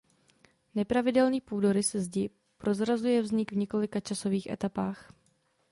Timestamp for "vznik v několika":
3.21-3.99